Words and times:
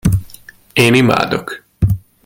Én 0.73 0.93
imádok. 0.93 1.63